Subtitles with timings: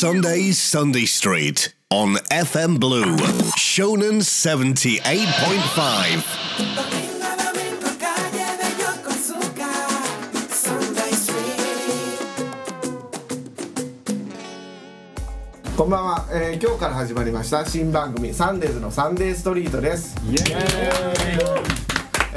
[0.00, 3.16] Sunday Sunday Street on FM Blue.
[3.58, 6.22] Shonen 78.5
[15.76, 20.14] こんばんは、えー今日から始まりました新番組サンデーズのサンデーストリートです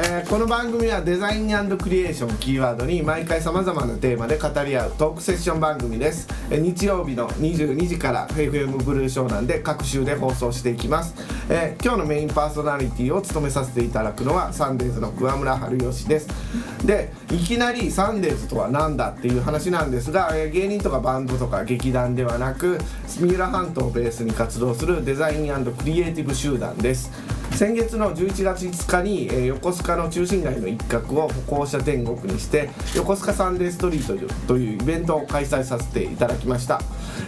[0.04, 11.14] えーこの番組はデザインクリエーションキーワードに毎回さまざまなテーマで語り合うトークセッション番組です、えー日曜日の22時から FM ブルーショーなんで各週で放送していきます、
[11.54, 16.30] えー今日のメインパーソナリティを務めさせていただくのはサンデーズの桑村春吉です。
[16.86, 27.12] でいきなりサンデーズとは何だっていう話なんですが、えー芸人とかバンドとか劇団ではなく三浦半島をベースに活動するデザインクリエイティブ集団です。
[27.52, 36.80] 先月の11月5日に、えー横須賀の中心街の一角を歩行者天国にして横須賀サンデーストリートというイベントを開催させていただきました、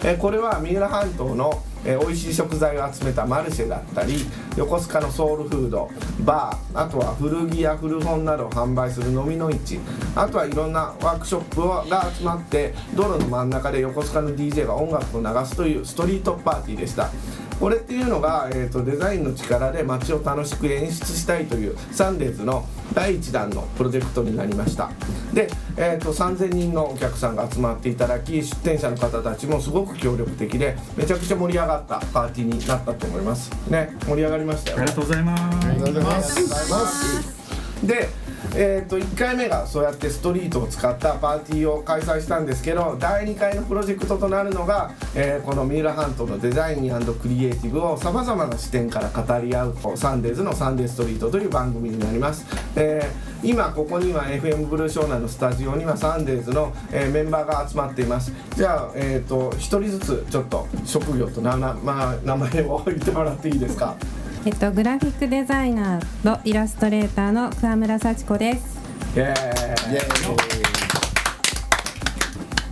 [0.02, 4.26] えーこれは三浦半島のえー美味しい食材を集めたマルシェだったり
[4.58, 5.89] 横須賀のソウルフード
[6.22, 9.80] バーあとは古着や古本などを販売する飲みの市
[10.16, 17.09] あとはいろんなワークショップが集まって道路の真ん中で横須賀の DJ が音楽を流すというストリートパーティーでした。
[17.64, 24.92] これっていうのが、えー、とデザインの力で街を楽しく演出したいというサンデーズの第1弾のプロジェクトになりました
[25.33, 35.67] で、えー、と3000人のお客さんが集まっていただき出店者の方たちもすごく協力的でめちゃくちゃ盛り上がったパーティーになったと思いますね盛り上がりましたよねありがとうございます。
[35.67, 37.44] ありがとうございます。
[37.88, 38.09] で、
[38.56, 52.45] えー、と1回目がそうやってストリートを使ったパーティーを開催したんですけど第2回のプロジェクトとなるのが、えーこの三浦半島のデザインクリエイティブをさまざまな視点から語り合うサンデーズの「サンデーストリート」という番組になります、
[52.76, 58.32] えー今ここには FM ブルー湘南のスタジオにはサンデーズの、えーメンバーが集まっています。
[58.56, 63.95] じゃあ、えー、と1人ずつちょっと職業となな、まあ、名前を言ってもらっていいですか？
[64.45, 68.77] えっと、グラフィックデザイナーとイラストレーターの桑村幸子です。
[69.15, 69.99] イエーイ。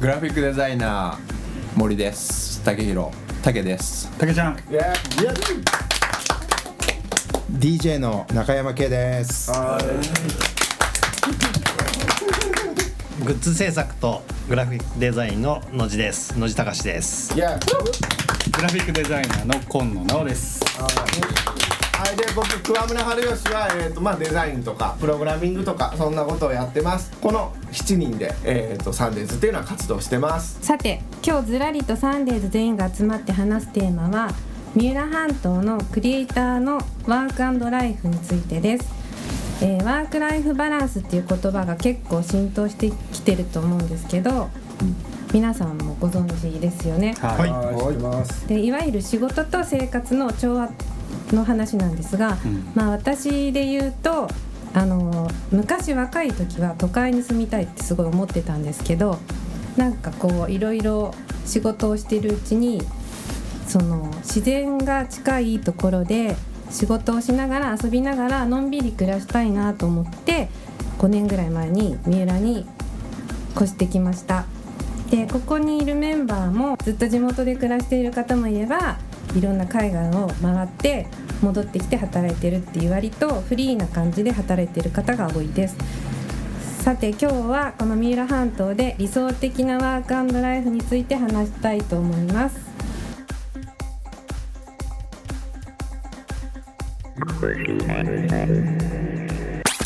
[0.02, 2.62] グラフィックデザイナー森です。
[2.66, 3.12] 竹弘。
[3.42, 4.12] 竹です。
[4.18, 4.82] たけちゃん、イエー
[7.54, 7.80] イ。
[7.80, 9.50] DJ の中山圭です。
[13.24, 16.38] グッズ制作とグラフィックデザインの野地です。
[16.38, 17.34] 野地隆です。
[17.34, 20.60] グラフィックデザイナーの今野直です。
[22.02, 34.34] はい、で僕桑村春吉は、えーとまあ、デザインとかプログラミングとかそんなことをやってますこの7人で、えー、とサンデーズっていうのは活動してますさて、今日ずらりとサンデーズ全員が集まって話すテーマは
[34.74, 39.02] 三浦半島のクリエイターのワークライフについてです。
[39.62, 44.50] えーワークライフバランスっていう言葉が結構浸透してきてると思うんですけど、
[45.34, 47.14] 皆さんもご存知ですよね。
[47.20, 47.50] はい。
[47.52, 50.72] はいますでいわゆる仕事と生活の調和
[51.36, 52.38] の話なんですが、
[52.76, 54.28] まあ私で言うと
[54.74, 59.18] あの昔若い時は都会に住みたいってすごい思ってたんですけど
[59.76, 61.14] なんかこういろいろ
[61.46, 62.82] 仕事をしているうちに
[63.68, 66.36] その自然が近いところで
[66.70, 70.50] 仕事をしながら遊びながらのんびり暮らしたいなと思って
[71.00, 72.66] 5年ぐらい前に三浦に
[73.56, 74.46] 越してきました。
[75.10, 78.98] でここにいるメンバーもずっと地元で暮らしている方もいれば
[79.36, 81.08] いろんな海外を回って
[81.42, 85.76] 戻ってきて働いてるっていう割とフリーな感じで働いてる方が多いです。
[86.84, 92.72] さて今日はこの三浦半島で理想的なワークライフについて話したいと思います。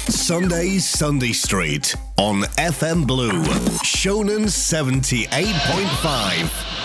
[0.09, 3.43] Sunday Sunday Street on FM Blue.
[3.83, 6.84] Shonen 78.5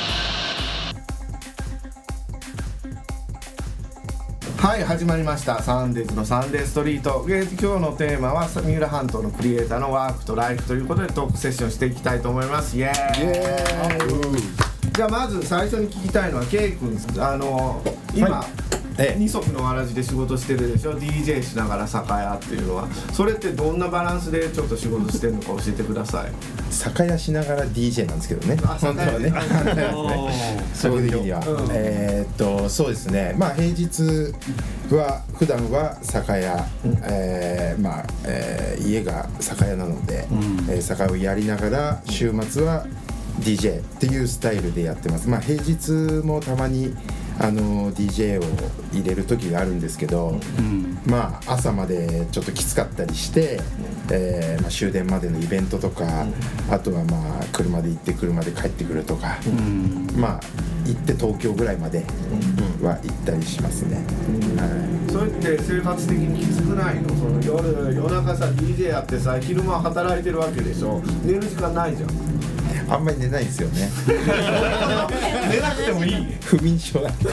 [4.61, 5.63] はい始まりました。
[5.63, 7.27] サンデーズのサンデーストリート。
[7.27, 12.77] で今日のテーマは三浦半島のクリエイターのワークとライフということでトークセッションしていきたいと思います。
[12.77, 12.93] イエー
[14.37, 14.93] イ。
[14.93, 17.83] じゃあまず最初に聞きたいのはケイ君あの
[18.15, 18.45] 今、
[19.03, 22.89] ええ二足のわらじで仕事してるでしょ？DJ しながら酒屋っていうのは。
[23.15, 26.31] それってどんなバランスでちょっと仕事してるのか教えてください。
[26.71, 28.59] 酒屋しながら DJ なんですけどね。
[28.63, 29.33] あ本当はね。
[30.75, 31.69] そういう時には、うん。
[31.73, 33.35] えーっとそうですね。
[33.39, 34.35] まあ平日
[34.95, 36.67] は普段は酒屋、
[37.05, 40.27] えーまあ、えー家が酒屋なので、
[40.69, 42.85] えー酒屋をやりながら週末は
[43.41, 45.27] DJ っていうスタイルでやってます。
[45.29, 45.91] まあ平日
[46.27, 46.95] もたまに
[47.43, 48.45] あの DJ を
[48.93, 50.39] 入れる時があるんですけど、
[51.07, 53.61] まあ朝までちょっときつかったりして、
[54.11, 56.27] えーまあ、終電までのイベントとか、
[56.71, 59.39] あとはまあ車で行って車で帰ってくるとか、
[60.17, 60.41] まあ
[60.85, 62.05] 行って東京ぐらいまで
[62.83, 63.97] は行ったりしますね、
[64.57, 64.67] は
[65.09, 65.11] い。
[65.11, 67.09] それって生活的にきつくないの？
[67.17, 71.01] その夜夜中さ DJ やってさ昼間働いてるわけでしょ？
[71.25, 72.11] 寝る時間ないじゃん
[72.91, 73.89] あんまり寝ないんですよね。
[75.51, 76.27] 寝なくてもいい。
[76.43, 77.01] 不眠症。
[77.01, 77.29] なんでい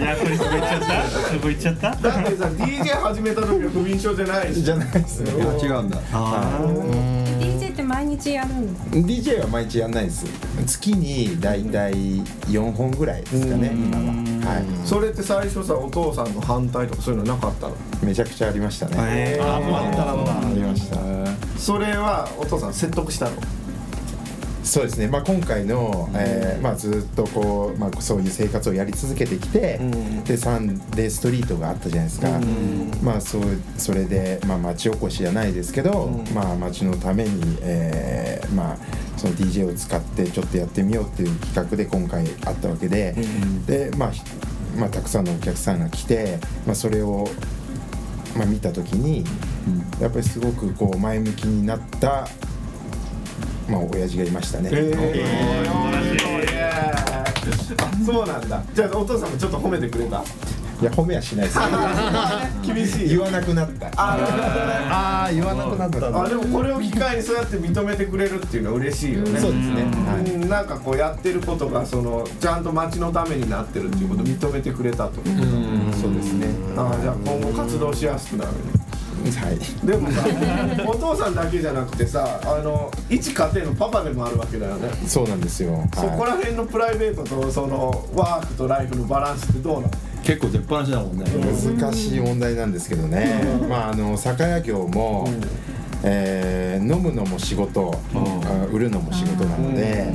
[0.00, 1.04] やこれそこ行っちゃった？
[1.04, 1.90] そこ行っちゃった？
[1.96, 4.62] だってさ DJ 始めた時は不眠症じゃないし。
[4.62, 5.32] じゃないですね。
[5.32, 5.34] 違
[5.68, 5.98] うんだ。
[7.40, 8.68] DJ って毎日やるん
[9.04, 10.24] DJ は毎日やんないです。
[10.66, 14.04] 月にだいたい4本ぐらいですかね今は。
[14.54, 14.64] はい。
[14.86, 17.76] それって最初さお父さんの反対とかそういうのなかったの？
[18.02, 18.94] めちゃくちゃありましたね。
[18.98, 20.38] えあもうあったなんだ。
[20.38, 20.96] ありました。
[21.58, 23.36] それはお父さん説得したの？
[24.64, 30.24] そうですね、まあ、今回の、えーまあ、ずっとこう、まあ、そういう生活をやり続けてきて、ん。
[30.24, 32.40] でサンデーストリートがあったじゃないですか、
[33.02, 33.42] まあ、そう
[33.76, 38.78] それで、まあ、町おこしじゃないですけど、まあ、町のために、えーまあ、
[39.18, 43.14] その DJ を使ってちょっとやってみようっていう企画で今回あったわけで、
[43.66, 44.22] で、まあひ
[44.76, 47.28] まあ、たくさんのお客さんが来て、まあ、それを、
[48.36, 49.24] まあ、見た時に、
[50.00, 52.28] やっぱりすごくこう前向きになった、
[53.68, 54.70] まあ、親父がいましたね。
[57.78, 58.62] あそうなんだ。
[58.74, 60.22] じゃあお父さんもちょっと褒めてくれた。
[60.80, 61.58] いや褒めはしないです。
[62.74, 63.08] 厳しい。
[63.10, 63.86] 言わなくなった。
[63.96, 66.22] ああ言わなくなった。
[66.22, 69.40] あでもこれを機会にそうやって認めてくれるっていうのは嬉しいよね。
[69.40, 69.84] そうですね。
[70.06, 70.30] はい。
[70.30, 75.20] うんなんかこうやってることがそのちゃんと町のためになってるっていうことを認めてくれたと。
[75.20, 76.48] いうことそうですね。
[76.76, 78.56] ああじゃあ今後活動しやすくなるね
[79.30, 79.86] はい。
[79.86, 80.24] でもさ
[80.86, 84.88] お父さんだけじゃなくてさあの一家庭のパパでもあるわけだよね。
[85.06, 89.90] そうなんですよ、そこはら辺のプライベートとそのワークとライフのバランスってどうなの？
[90.24, 91.24] 結構出っ放しだもんね。
[91.24, 95.28] い、難しい問題なんですけどね、まああの酒屋業も、
[96.02, 100.06] えー飲むのも仕事、あ売るのも仕事なので、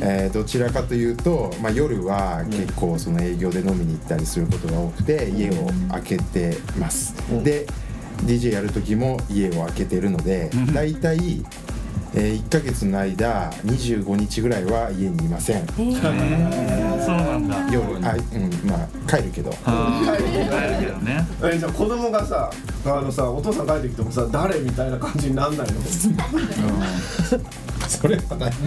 [0.00, 7.14] えーどちらかというと、まあ、夜は結構その営業で飲みに行ったりすることが多くて家を開けてます、
[7.44, 7.66] で
[8.24, 11.42] DJ やる時も家を開けてるのでだいたい
[12.12, 15.66] えー1ヶ月の間25日ぐらいは家にいません。
[15.68, 16.10] そうな
[17.38, 17.68] んだ。
[17.72, 19.52] 夜あ、うん、まあ帰るけど。
[19.52, 19.62] 帰る
[20.80, 21.24] けどね。
[21.54, 22.50] えじゃあ子供がさ
[22.84, 25.74] あのさお父さん帰ってきてもさ誰みたいな感じになんないの？
[27.88, 28.52] それはない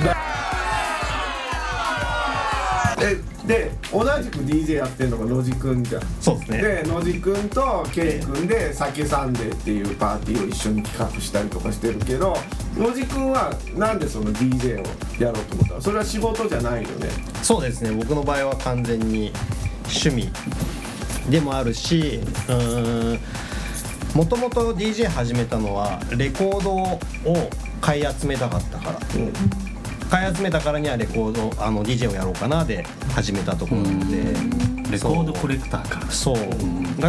[3.04, 3.18] え
[3.48, 6.02] で同じく DJ やってんのが野地くんじゃん。
[6.22, 6.62] そうですね。
[6.62, 12.38] で野地くんと K 君で「酒サンデー」っていうパーティーを一緒に企画したりとかしてるけど
[12.78, 14.86] 野地くんはなんでその DJ を
[15.22, 15.82] やろうと思ったの？
[15.82, 17.10] それは仕事じゃないよね。
[17.42, 17.92] そうですね。
[17.92, 19.34] 僕の場合は完全に
[19.84, 20.32] 趣味
[21.30, 23.20] でもあるしうーん
[24.16, 27.00] もともと DJ 始めたのはレコードを
[27.82, 29.00] 買い集めたかったから、
[30.14, 34.18] 買い集めたからにはレコードあの DJ をやろうかなで始めたところなので、
[34.92, 36.36] レコードコレクターかそう。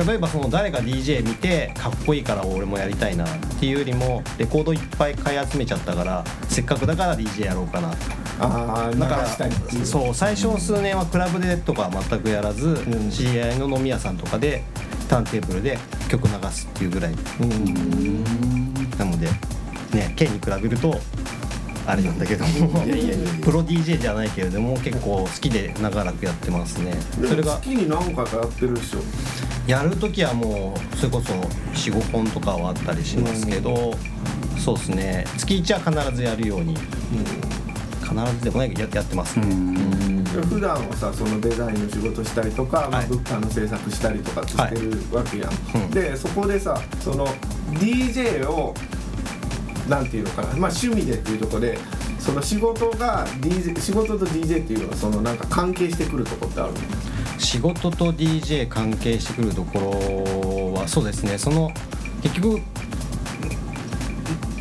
[0.06, 3.28] 例えばその誰が DJ 見てかっこいいから俺もやりたいなっ
[3.60, 7.90] ていうよりもレコードいっぱい買い集めちゃったからせっかくだから DJ やろうかな。
[8.40, 9.26] ああだから
[9.84, 10.14] そう。
[10.14, 14.64] 最初の数年はクラブでとかは全くやらず、知り合いの飲み屋さんとかで
[15.10, 15.78] ターンテーブルで
[16.08, 17.14] 曲流すっていうぐらい、
[18.98, 19.26] なので
[19.92, 20.98] ね K に比べると
[21.86, 22.50] あれなんだけども。
[23.42, 26.94] プロ DJ じゃないけれども結構好きで長らくやってますね。
[27.14, 28.98] それがでも月に何回かやってるでしょ
[29.66, 33.94] やる時はもうそれこそ45本とかはあったりしますけど、
[34.58, 35.24] そうですね。
[35.38, 36.76] 月1は必ずやるように、
[38.02, 39.46] 必ずでもないけどややってますね、
[40.34, 43.08] で普段はさそのデザインの仕事したりとか、まあ、はい。
[43.08, 45.90] 物販の制作したりとかしてるわけやん、うん。
[45.90, 47.26] でそこでさその
[47.72, 48.74] DJ を
[49.88, 50.48] なんていうのかな。
[50.48, 51.78] まあ趣味でっていうところで
[52.18, 56.78] その仕事が DJ 仕事と DJ っていうのはそのなんか関係してくるとこってあるの？
[57.38, 59.78] 仕事と DJ 関係してくるとこ
[60.74, 61.36] ろはそうですね。
[61.38, 61.70] その
[62.22, 62.60] 結局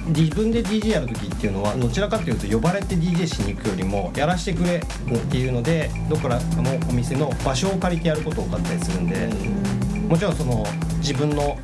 [0.08, 4.82] 自分で DJ やる時っていうのはどちらかというと呼ばれて DJ しに行くよりもやらしてくれっ
[5.32, 9.30] ていうのでどこらのお店の場所を借りてやること多かったりするんで
[10.10, 10.66] もちろんその
[10.98, 11.58] 自分の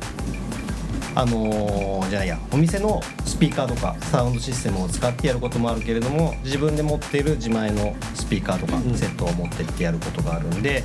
[1.14, 10.84] あのーじゃないやお店のスピーカーとかサウンドシステムを使ってやることもあるけれども自分で持っている自前のスピーカーとかセットを持ってってやることがあるんで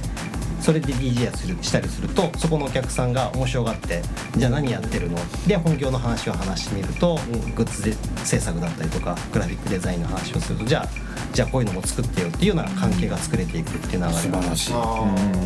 [0.62, 4.02] それで DJ やするしたりするとそこのお客さんが面白がって
[4.38, 5.18] じゃあ何やってるの？
[5.46, 7.20] で本業の話を話してみると、
[7.56, 7.94] グッズで
[8.24, 10.88] 制作だったりとかグラフィックデザインの話をするとじゃあ
[11.34, 14.56] じゃあこういうのも作ってよっていうような関係が作れていくっていう流れがある。
[14.56, 14.72] しい。
[14.72, 14.90] だか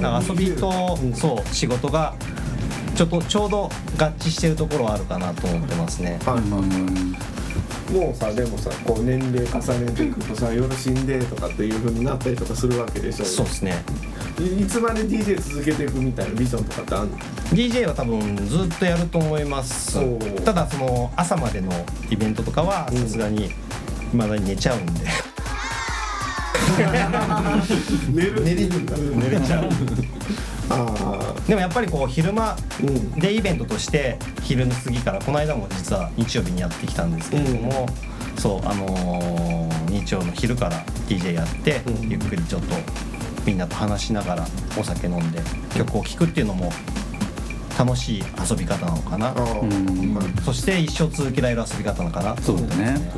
[0.01, 2.15] ら遊びと、そう仕事が
[2.99, 3.69] ちょっとちょうど合
[4.17, 6.19] 致してるところはあるかなと思ってますね。
[6.25, 6.35] はい。
[6.35, 7.29] はいはい
[7.93, 13.25] もうさでもさこう年齢重ねていくとさ夜死んでとかっていう風になったりとかするわけでしょ。
[13.25, 13.83] そうですね。
[14.37, 19.97] いいつまで DJ 続けていくみたいなビジョンとかってあんの？DJ は多分ずっとやると思います。
[20.43, 21.71] ただその朝までの
[22.11, 23.49] イベントとかはさすがに
[24.11, 24.91] 未だに寝ちゃうんで、
[28.11, 29.63] 寝る寝れるんだ寝れちゃう。
[29.65, 29.69] あ
[31.47, 33.11] でもやっぱりこう昼間うん。
[33.11, 37.88] でイベントとして昼の過ぎからこの間も実は日曜日にやってきたんですけれども、
[38.38, 42.09] そうあのー日曜の昼から DJ やって、うん。
[42.09, 42.75] ゆっくりちょっと
[43.45, 44.47] みんなと話しながら
[44.77, 45.41] お酒飲んで
[45.75, 46.71] 曲を聴くっていうのも
[47.79, 49.33] 楽しい遊び方なのかな、
[50.43, 53.09] そして一生続けられる遊び方なのかなそうだね。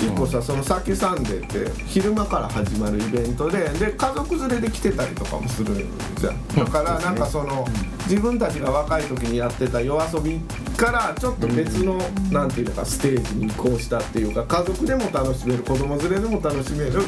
[0.00, 5.86] 一個さそのさっきサンデーって昼間から始まるイベントでで家族連れで来てたりとかもする
[6.18, 6.48] じゃん。
[6.48, 7.66] だからなんかその
[8.08, 10.40] 自分たちが若い時にやってた夜遊び
[10.78, 12.00] からちょっと別の
[12.30, 17.02] なんていうのかステージに移行したっていうか家族でも楽しめる子供連れでも楽しめる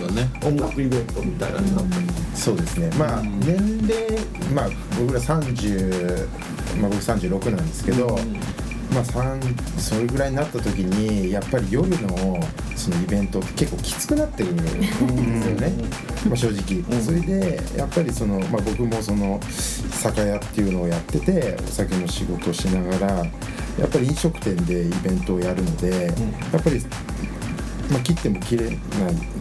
[0.44, 2.02] 音楽イベントみたいなのになってる
[2.34, 2.90] そうですね。
[2.98, 4.18] まあ年齢
[4.54, 6.28] まあ僕ら30
[6.80, 8.06] まあ僕36なんですけど、
[8.92, 12.40] まあ3それぐらいになった時にやっぱり夜の
[12.76, 15.02] そのイベントって結構きつくなってくるんです
[15.48, 15.72] よね、
[16.26, 23.26] まあ、正直、それでやっぱりその、まあ、僕もその酒屋っていうのをやっててお酒の仕事をしながら
[23.78, 26.80] やっぱり飲食店でイベントをやるので、やっぱり
[27.90, 28.76] まあ、切っても綺麗な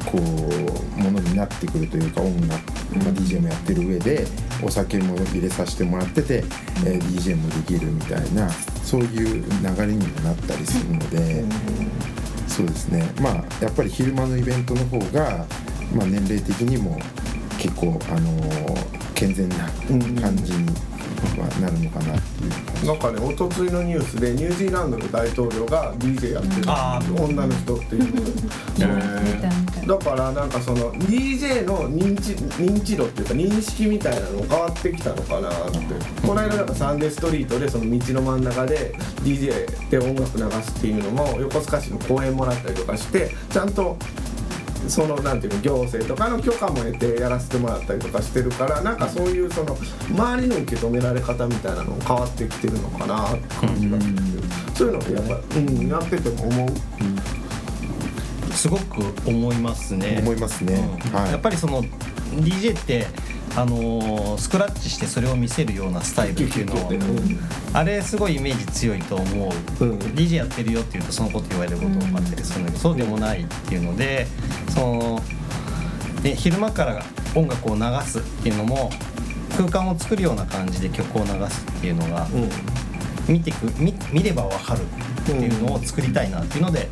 [0.06, 4.26] こうものになってくるというか音楽、まあ、DJ もやってる上で
[4.64, 6.44] お酒も入れさせてもらってて、
[6.86, 8.50] えー DJ もできるみたいな
[8.84, 11.44] そういう流れにもなったりするので、
[12.48, 13.14] そうですね。
[13.22, 15.46] まあやっぱり昼間のイベントの方が、
[15.94, 17.00] まあ、年齢的にも
[17.60, 19.70] 結構、あのー健全な
[20.22, 20.66] 感じに
[21.42, 22.52] はなるのかなっていう。
[22.52, 26.64] 感じなんかね一昨日のニュースでニュージーランドの大統領が DJ やってる。
[26.68, 28.16] あ女の人っていう。
[28.16, 28.50] ので見
[28.80, 29.50] た見た
[29.90, 35.80] だからなんかその DJ の認知認知度っていうか認識みたいなの変わってきたのかなって。
[36.26, 43.98] この間なんかサンデーストリートでその道の真ん中で DJ で音楽流すっていうのも横須賀市の公演もらったりとかしてちゃんと
[44.90, 49.78] そのなんていうの行政とかの許可も得てやらせてもらったりとかしてるからなんかそういうその
[50.10, 54.16] 周りの受け止められ方みたいなのも変わってきてるのかなって感じがする
[54.76, 56.70] そういうのってやっぱ、うん、やってても思う？
[58.54, 60.20] すごく思いますね。
[60.22, 60.76] 思いますね。
[60.76, 61.12] うん。
[61.14, 61.32] はい。
[61.32, 63.08] やっぱりその DJ って
[63.60, 66.92] あのースクラッチしてそれを見せるようなスタイルっていうのを
[67.74, 70.00] あれすごいイメージ強いと思う、うん。
[70.00, 74.28] DJ やってるよって言うとそのこと言われることがあったりするんだけど、そうでもないっていうので
[74.70, 75.22] その
[76.24, 77.04] で昼間から
[77.36, 78.90] 音楽を流すっていうのも
[79.58, 82.28] 空間を作るような感じで曲を流すっていうのが、
[83.28, 86.90] 見てく見見ればわかるっていうのを作りたいなっていうので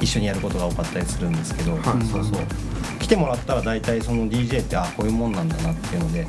[0.00, 2.40] 一緒にやることが多かったりするんですけど、はいそうそう。
[2.40, 2.71] 来
[3.12, 6.26] てもらったら大体その DJ ってあこういうもんなんだなっていうので、ん。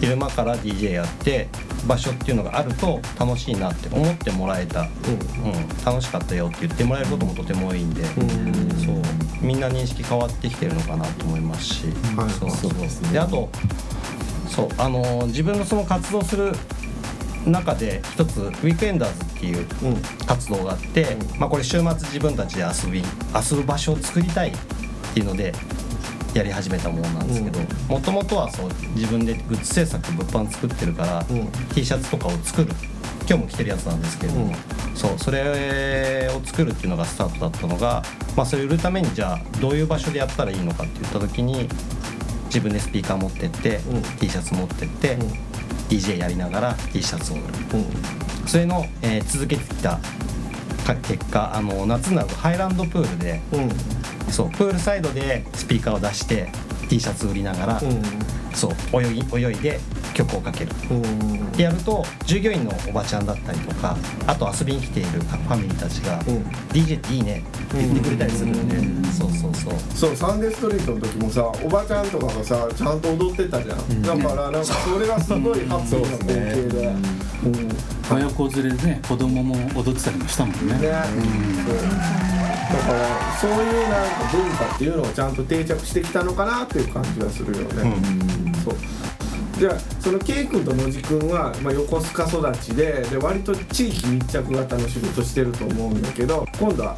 [0.00, 1.48] 昼間から DJ やって
[1.86, 4.88] 場所っていうのがあると楽しいなって思ってもらえた、うん。
[5.84, 8.16] 楽しかったよって言ってもらえることもとてもいいんで、そう。
[9.42, 11.86] みんな認識変わってきてるのかなと思いますし、
[12.16, 12.30] はい。
[12.30, 12.50] そう。
[12.50, 13.12] そうですね。
[13.12, 13.50] であと
[14.48, 14.68] そう。
[14.78, 16.52] あのー自分のその活動する
[17.44, 19.66] 中で一つウィークエンダーズっていう
[20.26, 24.52] 活動があって、まあ、これ週末自分たちで遊び遊ぶ場所を作りたいっ
[25.14, 25.52] ていうので
[26.34, 31.24] やり始めたものなんですけどもともとはそう自分でグッズ制作物販作ってるから、
[31.74, 32.68] T シャツとかを作る。
[33.28, 34.54] 今日も着てるやつなんですけれども、
[34.94, 38.02] そうそれを作るっていうのがスタートだったのが、
[38.36, 41.68] まあ、それを売るためにじゃあどういう場所でやったらいいのかって言った時に
[42.46, 43.80] 自分でスピーカー持ってって、
[44.18, 45.16] T シャツ持ってって、
[45.88, 47.44] DJ やりながら T シャツを売る、
[48.46, 50.00] それの、えー続けてきた
[50.84, 53.40] か結果あの夏になるとハイランドプールで、
[54.30, 56.48] そうプールサイドでスピーカーを出して
[56.88, 57.80] T シャツ売りながら、
[58.54, 59.80] そう泳ぎ泳いで
[60.14, 60.72] 曲をかける、
[61.56, 66.22] でやると従業員のおばちゃんだったりとかあと遊びに来ているファミリーたちが
[66.72, 67.42] 「DJ っていいね」っ
[67.74, 69.74] て言ってくれたりするんで、そうそうそう。
[69.94, 76.94] そうサンデーストリートの時もさおばちゃんとかがさちゃんと踊ってたじゃん、だからなんかそれがすごいハッピーな光景で、
[77.44, 77.68] うん。
[77.68, 77.74] ね
[78.10, 80.74] 親子連れでね子供も踊ってたりもしたもんね。
[80.74, 82.41] そう
[82.72, 87.96] だからそういうなんか文化っていうのがちゃんと定着してきたのかなっていう感じがするよね、
[88.64, 88.74] そう。
[89.58, 96.96] じゃあその K 君と野地君は、まあ、横須賀育ちでで割と地域密着型の仕事してると思うんだけど今度は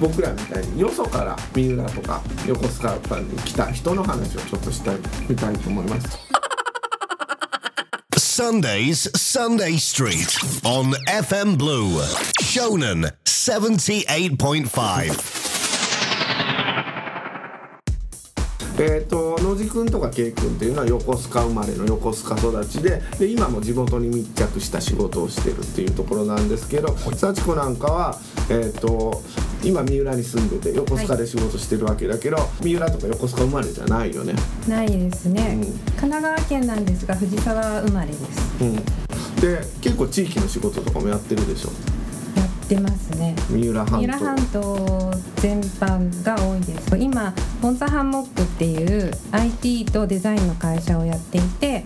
[0.00, 4.96] 僕らみたいによそから三浦とか横須賀とかに来た人の話をちょっとしたい
[5.28, 6.25] みたいと思います。
[8.36, 12.02] Sundays, Sunday Street on FM Blue.
[12.42, 15.35] Shonen 78.5.
[18.78, 29.22] えー、と野地君とか K 君っていうのは横須賀生まれの横須賀育ちでで今も地元に密着した仕事をしてるっていうところなんですけど幸子なんかは、えー、と
[29.64, 34.34] 今三浦に住んでて横須賀で仕事してるわけだけど、三浦とか横須賀生まれじゃないよね。
[34.68, 35.78] ないですね、うん。
[35.96, 38.64] 神奈川県なんですが藤沢生まれです。
[38.64, 38.76] うん、
[39.40, 41.70] で結構地域の仕事とかもやってるでしょ
[42.66, 43.36] やってますね。
[43.48, 45.12] 三浦半島。
[45.36, 46.96] 全般が多いです。
[46.98, 47.32] 今
[47.62, 51.84] ボンザハンモックっていう IT とデザインの会社をやっていて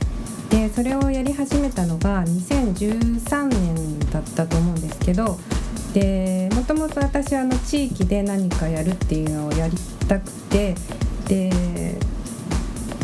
[0.48, 5.38] でそれをやり始めたのが2013年だったと思うんですけど
[5.92, 9.76] でもともと私はあの地域で何かやるっていうのをやり
[10.08, 10.74] たくて
[11.28, 11.50] で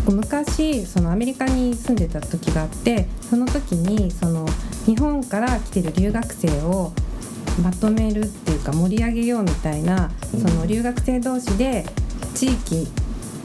[0.09, 4.47] 昔そのアメリカに住んでた時があってその時にその
[4.87, 6.93] 日本から来てる留学生を
[7.63, 11.85] まとめるっていうか盛り上げようみたいなその留学生同士で
[12.35, 12.87] 地域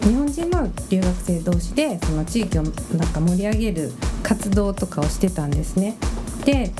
[0.04, 2.74] 日本人の留学生同士でその地域をなん
[3.10, 3.92] か盛り上げる
[4.24, 5.96] 活動とかをしてたんですね。
[6.44, 6.72] で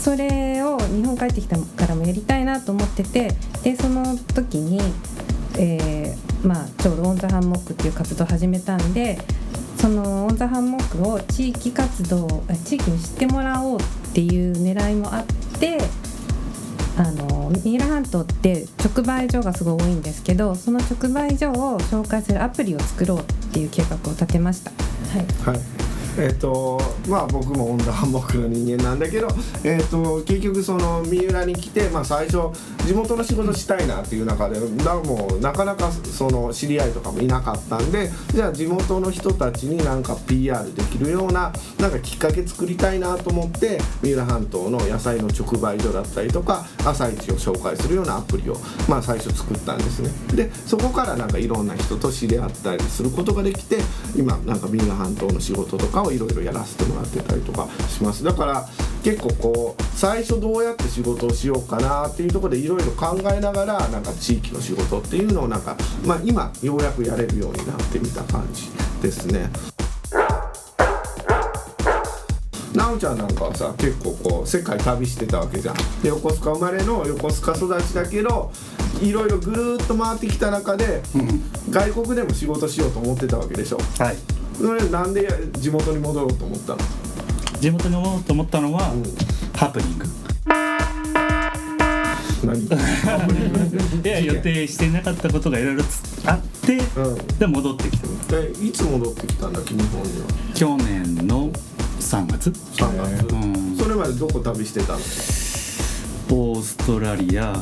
[0.00, 4.80] それを日本帰ってきたからもやりたいなと思っててでその時に、
[5.58, 9.18] えーまあ、ちょうどオン・ザ・ハンモックっていう活動を始めたんで
[9.76, 13.82] そのオン・ザ・ハンモックを地域活動あ地域に知ってもらおうっ
[14.14, 15.24] ていう狙いもあっ
[15.58, 15.78] て
[16.98, 24.72] あの三浦半島って直売所がすごい多いんですけどその直売所を紹介するアプリを作ろうっていう計画を立てました。
[25.50, 25.77] はいはい
[26.18, 29.28] えっ、とまあ僕も温度ハンモックの人間なんだけど、
[29.64, 32.50] えっと結局その三浦に来て、まあ、最初
[32.86, 48.56] 地元の仕事したいなっていう中でだもうなかなかその知り合いとかもいなかったんでじゃあ地元の人たちになんか PR できるようななんかきっかけ作りたいなと思って三浦半島の野菜の直売所だったりとか朝市を紹介するようなアプリを、
[48.88, 50.10] まあ、最初作ったんですね。
[50.34, 53.78] でそこからなんかいろんな人と知り合ったりすることができて
[54.16, 58.24] 今なんか三浦半島の仕事とかをいろいろやらせてもらってたりとかします。
[58.24, 58.68] だから
[59.02, 69.50] 結構こう最初どうやって仕事をしようかなっていうところでいろいろ考えながらなんか地域の仕事っていうのをなんか、まあ、今ようやくやれるようになってみた感じですね。
[72.74, 75.76] なおちゃんなんかはさ結構こう世界旅してたわけじゃん。
[76.02, 78.52] で横須賀生まれの横須賀育ちだけど
[79.00, 81.02] いろいろぐるーっと回ってきた中で、
[81.70, 83.78] 外国でも仕事しようと思ってたわけでしょ。
[83.98, 86.78] はいそれなんで地元に戻ろうと思ったの？
[87.60, 89.02] 地元に思おうと思ったのは、ん。
[89.54, 90.06] ハプニング。
[92.44, 92.64] 何？
[94.04, 97.16] いや予定してなかったことがいろいろつあって、うん。
[97.38, 98.08] で戻ってきた。
[98.36, 100.26] でいつ戻ってきたんだっけ日本には？
[100.54, 101.50] 去年の
[102.00, 103.76] 3月、3月、うん。
[103.76, 104.98] それまでどこ旅してたの？
[106.30, 107.52] オーストラリア、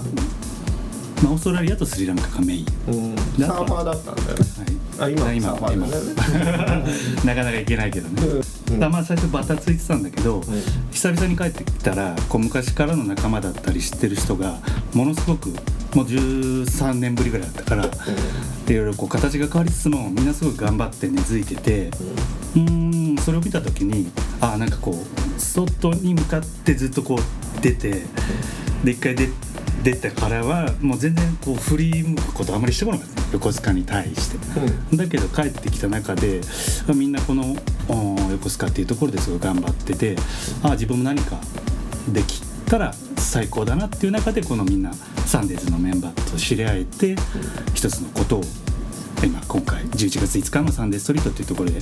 [1.22, 3.16] まあ、オーストラリアとスリランカがメイン、うん。
[3.16, 4.34] サーファーだったんだよね。
[4.58, 5.32] はい、あ今？
[5.32, 6.84] 今サーファーだね
[7.24, 8.22] なかなか行けないけどね、
[8.72, 8.80] うん。
[8.80, 10.42] まあ最初バタついてたんだけど、
[10.90, 14.58] 久々に帰ってきたらこう昔からの仲間だったり知ってる人が
[14.94, 15.50] ものすごく
[15.94, 17.88] もう13年ぶりぐらいだったから、
[18.66, 27.18] でいろいろこう形が変わりつつもみんなすごい頑張って根付いててうーんそれを見た時にああなんかこう外に向かってずっとこう
[27.62, 28.02] 出て
[28.84, 29.28] で一回出
[29.86, 33.22] 出てからはもう全然こう振り向くことあまりしてこなかった。
[33.34, 34.96] 横須賀に対して。
[34.96, 36.40] だけど帰ってきた中で
[36.88, 37.54] あみんなこの
[37.86, 37.94] お
[38.32, 40.16] 横須賀っていうところですごい頑張ってて
[40.64, 41.38] あ自分も何か
[42.08, 47.14] できたら最高だなっていう中でこのみんなサンデーズのメンバーと知り合えて
[47.72, 48.40] 一つのことを
[49.24, 51.80] 今今回11月5日のサンデーストリートっていうところで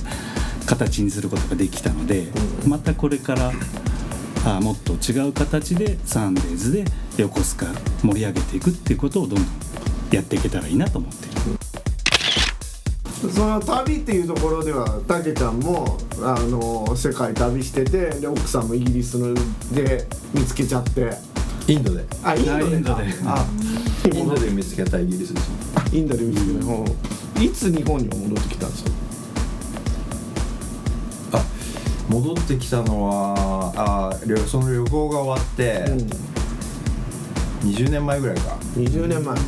[0.67, 2.27] 形にすることができたので
[2.67, 3.51] またこれから
[4.45, 6.85] あもっと違う形でサンデーズで
[7.17, 7.67] 横須賀
[8.03, 9.45] 盛り上げていくっていうことをどんどん
[10.11, 11.31] やっていけたらいいなと思ってる。
[13.31, 19.33] その旅っていうところではたけちゃんもあの世界旅しててで奥さんもイギリスの
[19.73, 21.11] で見つけちゃって。
[21.67, 22.05] インドで。
[22.23, 22.67] あインドでか。
[22.67, 23.03] インドで。
[23.25, 23.45] あ。
[24.13, 25.97] インドで見つけたイギリス人。
[25.97, 26.83] インドで見つけた、う。
[26.83, 28.91] んいつ日本に戻ってきたんですか？
[32.09, 35.85] 戻ってきたのはあ旅その旅行が終わって、
[37.63, 38.57] 20年前ぐらいか。
[38.75, 39.43] 20年前、うん。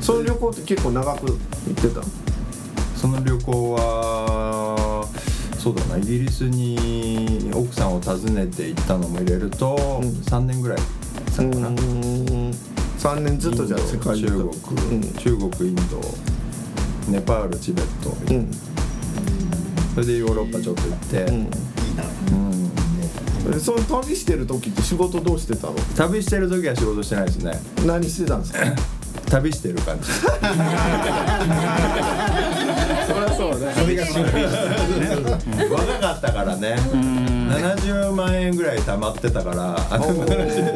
[0.00, 1.38] その旅行って結構長く行っ
[1.74, 2.02] てた？
[2.96, 5.06] その旅行は
[5.58, 9.78] そうだなイギリスに奥さんを訪ねて行ったのも入れると、ん。
[10.02, 10.78] 3年ぐらい。
[10.78, 10.82] か
[11.42, 11.68] な、
[12.98, 14.48] 3年ずっとじゃあ世界中国、う
[14.94, 15.02] ん。
[15.14, 16.00] 中国インド
[17.08, 18.10] ネパールチベット。
[18.22, 18.75] みたいな、うん
[19.96, 21.48] それでヨーロッパちょっと行って、うん。
[23.52, 23.60] うん。
[23.60, 25.74] その旅してる時って仕事どうしてたの？
[25.96, 27.58] 旅してる時は仕事してないですね。
[27.86, 28.58] 何してたんですか？
[29.30, 30.04] 旅してる感じ。
[30.12, 33.72] そりゃそうね。
[33.74, 34.22] それが仕事
[35.74, 36.76] 若かったからね。
[36.92, 39.76] 70万円ぐらい貯まってたから。
[39.90, 40.66] あの 70,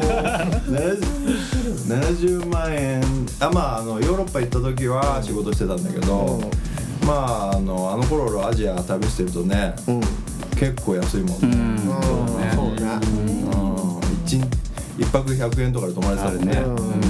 [1.87, 3.03] 70万円。
[3.39, 6.41] あまああのヨーロッパ行った時は仕事してたんだけど、
[7.05, 10.01] まああのあの頃アジア旅してるとね、うん。
[10.57, 11.81] 結構安いもんね、
[12.53, 12.83] そうね。
[12.85, 13.99] うん。
[14.25, 14.47] 一日
[14.99, 17.01] 一泊100円とかで泊まれてたもんね。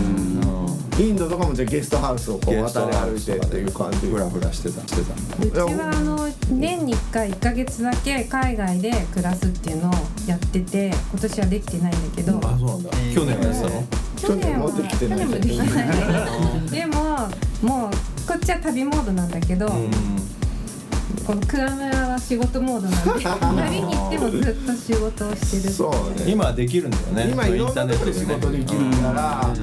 [0.99, 4.08] インドとかもじゃあゲストハウスをこう渡り歩いてっていう感じ。
[4.08, 5.63] フラフラしてたしてた。
[5.63, 9.93] うちはあの年に1回1ヶ月だけ海外で暮らすっていうのを
[10.27, 12.38] やってて今年はできてないんだけど。
[12.38, 13.84] あそうなんだ、去年はやってたの？
[14.21, 15.19] 去年は去年もできてない。
[15.19, 16.69] 去年もできてない。
[16.71, 17.30] でも
[17.62, 17.91] もう
[18.32, 23.24] こっちは旅モードなんだけど、この桑村は仕事モードなんで
[23.60, 25.74] 旅に行ってもずっと仕事をしてる。
[25.74, 26.32] そうね。
[26.32, 29.54] 今はできるんだよね今いろんなとこで仕事できるから、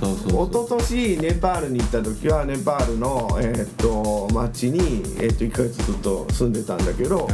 [0.00, 4.78] そうそうそう一昨年ネパールに行った時はネパールの、えーっと町に、
[5.22, 7.28] えーっと1ヶ月ずっと住んでたんだけど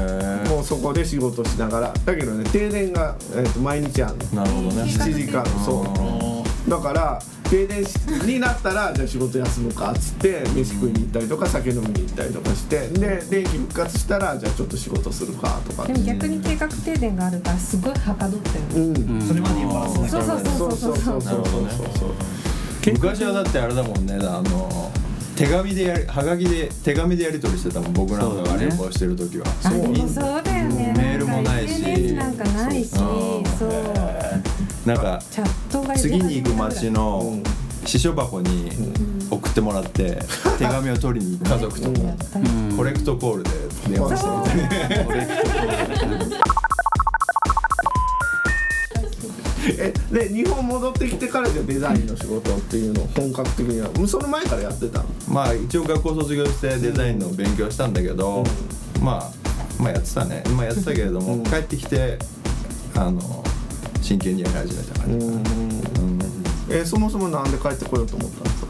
[0.51, 1.95] もうそこで仕事しながら。
[1.95, 4.43] だけどね停電が、えーっと毎日あるの。
[4.43, 4.83] なるほどね。
[4.83, 5.81] 7時間そ
[6.67, 6.71] う。
[6.71, 15.87] だから停電しになったらじゃあ仕事休むかっつって飯食いに行ったりとか酒飲みに行ったりとかしてで電気復活したらじゃあちょっと仕事するかとか。
[15.87, 18.97] でも逆に計画停電があるからすごいはかどってる、うん。
[18.97, 22.15] うん、それまでにわらせなきゃいけなそうそうそうそうそうそうそう
[22.93, 24.93] 昔はだってあれだもんねあの
[25.37, 31.83] 手紙でやりはがきで手紙でやり取りしてたもん僕らんかが旅行してる時はそう,、ね、そうだよねメールもないし
[32.15, 34.54] なんかないしそう
[34.85, 35.19] なんか
[35.97, 37.39] 次に行く町の
[37.87, 38.71] 支所箱に
[39.31, 40.19] 送ってもらって
[40.59, 41.51] 手紙を取りに行く。
[41.51, 41.91] 家族と。
[42.77, 43.51] コレクトコールで
[43.89, 46.27] 電話してみたいな
[49.67, 53.91] えで日本戻ってきてからじゃあデザインの仕事っていうのを本格的には？
[53.93, 55.07] もうその前からやってたの？
[55.29, 58.45] まあ一応学校卒業してデザインの勉強したんだけど、
[59.01, 59.33] ま
[59.79, 60.45] あまあやってたね。
[60.55, 62.19] まあやってたけれども、帰ってきて
[62.95, 63.43] あの
[64.05, 65.27] 真剣にやり始めた感じ、
[66.69, 68.67] えーそもそもなんで帰ってこようと思ったんですか？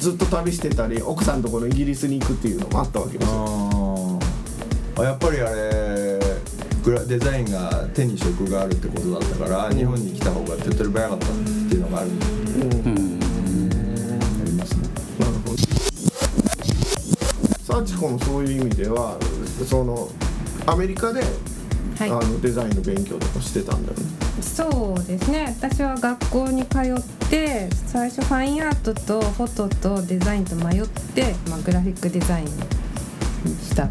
[0.00, 4.18] ずっと旅してたり奥さんのところイギリスに行くっていうのもあったわけですよ。
[4.98, 6.18] あやっぱりあれ
[6.82, 11.34] グラデザインが手に職があるってことだったから、日本に来た方が手っ取り早かったって
[11.74, 12.28] いうのがあるんで、あ
[14.46, 14.88] りますね。
[15.18, 15.56] なるほど。
[17.84, 19.18] 幸子もそういう意味では
[19.68, 20.08] その
[20.64, 22.10] アメリカで、はい。
[22.10, 24.04] あのデザインの勉強とかしてたんだよね
[24.42, 25.54] そうですね。
[25.58, 32.50] 私は学校に通って最初ファインアートとフォトとデザインと迷って、まあ、グラフィックデザインに
[33.56, 33.90] した。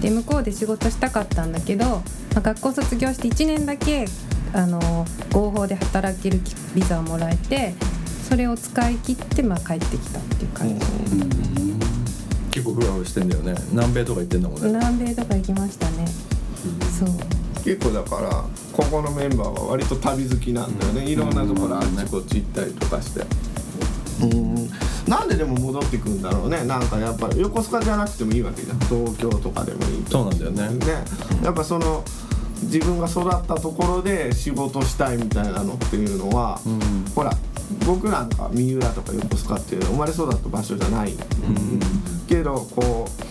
[0.00, 2.02] で向こうで仕事したかったんだけど、ま
[2.36, 4.06] あ、学校卒業して1年だけ
[4.52, 4.80] あの
[5.32, 6.40] 合法で働ける
[6.74, 7.74] ビザをもらえて
[8.28, 10.74] それを使い切って、まあ、帰ってきたっていう感じ、
[12.50, 13.54] 結構フラフラしてんだよね。
[13.72, 14.68] 南米とか行ってんだもんね。
[14.68, 16.06] 南米とか行きましたね、
[16.98, 17.08] そう。
[17.64, 18.44] 結構だから
[18.80, 23.24] ここのメンバーは割と旅好きなんだよね、いろんなところあっちこっち行ったりとかして。
[24.22, 24.70] うん。
[25.06, 26.64] なんででも戻ってくんだろうね。
[26.64, 28.78] なんかやっぱ横須賀じゃなくてもいいわけじゃん。
[28.80, 30.04] 東京とかでもいい。
[30.10, 30.68] そうなんだよね。
[30.86, 31.04] ね。
[31.42, 32.02] やっぱその
[32.62, 36.58] 自分が育ったところで仕事したいみたいなのっていうのは、
[37.14, 37.32] ほら
[37.86, 41.14] 僕なんか三浦とか横須賀っていうのは生まれ育った場所じゃない、
[42.28, 43.29] けどこう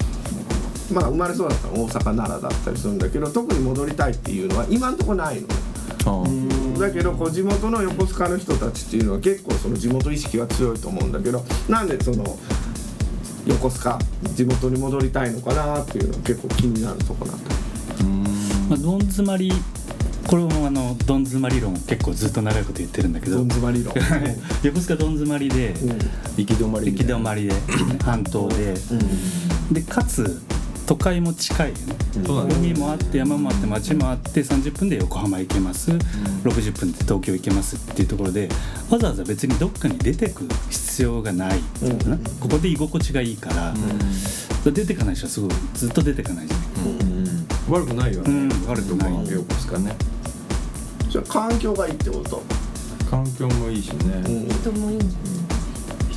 [0.92, 5.48] まあ生まれ育ったのは大阪奈良だったりするんだけど特に戻りたいっていうのは今んとこないの。
[6.80, 12.24] だけどこう地元の横須賀の人たちっていうのは結構その地元意識が強いと思うんだけどなんでその
[13.46, 14.00] 横須賀
[14.34, 17.50] 地元に戻りたいのかなっていうのは結構気になるとこなんだ。
[18.70, 19.52] まあ、どん詰まり
[20.28, 23.38] これもあのどん詰まり論結構ずっと長いこと言ってるんだけど。
[23.38, 23.94] どん詰まり論。
[24.62, 25.74] 横須賀どん詰まりで、
[26.38, 27.54] 行き止まり行き止まりで
[28.04, 28.76] 半島で、
[29.72, 30.40] でかつ
[30.90, 31.82] 都会も近いよね。
[32.56, 38.50] 海もあって山もあって町もあって30分で横浜行けます、60分で東京行けますっていうところで
[38.90, 41.60] わざわざ別にどっかに出てく必要がない。
[41.84, 43.72] うのかな、ここで居心地がいいから、
[44.72, 46.66] 出てかない人はすごいずっと出てかないじゃない、
[47.70, 48.50] 悪くないよね、うん。
[48.68, 49.96] 悪くない横須賀ね
[51.08, 52.42] じゃあ環境がいいってこと？
[53.12, 55.39] 環境もいいしね、人もいいんじゃない？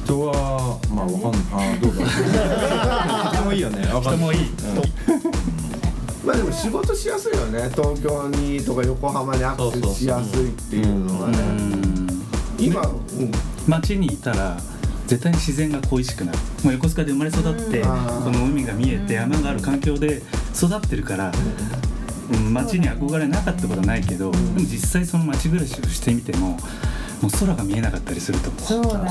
[0.04, 1.80] 人はまあわかんない。
[1.80, 2.06] どうだ
[3.32, 3.86] 人もいいよね。
[3.86, 4.40] 人もいい。
[6.24, 7.70] まあでも仕事しやすいよね。
[7.74, 11.38] 東京にとか横浜にアクセスしやすいっていうのがね。
[12.58, 13.32] 今、うん、
[13.66, 14.56] 街にいたら
[15.06, 16.38] 絶対に自然が恋しくなる。
[16.62, 17.88] もう横須賀で生まれ育って、うん。
[18.24, 20.22] この海が見えて山がある環境で
[20.54, 26.56] 育ってるから、うん街に憧れなかったことはないけど、でも実際その街暮らしをしてみても
[27.22, 29.10] もう空が見えなかったりするとそうだね。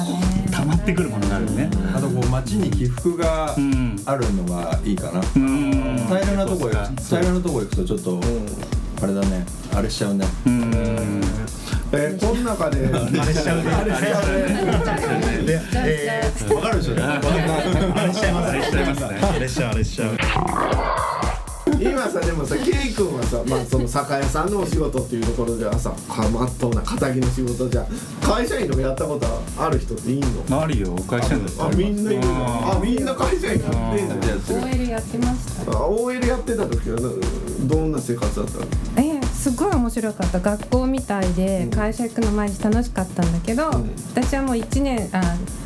[0.52, 1.70] 溜まってくるものがあるよね。
[1.96, 3.96] あとこう街に起伏がうん。
[4.06, 5.98] あるのがいいかな、うん。
[6.08, 8.20] 平らなとこへ平らなとこ行くとちょっと、
[9.02, 9.46] あれだね。
[9.74, 10.26] あれしちゃうね。
[10.46, 10.72] うん。
[11.94, 13.72] えー、この中であれしちゃうね。
[13.72, 15.38] あれしちゃうね。
[15.46, 16.94] で、えー、 わかるでしょ？
[16.94, 21.11] うねあれしちゃいますあれしちゃいますねあれしちゃうあれしちゃう
[21.80, 27.86] 今さでもさケイ君はさまあその酒屋さんのお仕事っていうところではさかまっとうな仇の仕事じゃ
[28.22, 30.62] 会社員とかやったことある人っていいの？
[30.62, 32.74] あるよ会社員だったあらみんないるの？
[32.76, 35.72] あみんな会社員やってんだやってる OL やってました。
[35.72, 37.10] あ OL やってた時はな
[37.64, 38.66] どんな生活だったの？
[38.98, 40.40] えーすごい面白かった。
[40.40, 43.90] 学校みたいで会社行くの毎日楽しかったんだけど、ん。
[44.14, 45.20] 私はもう1年あ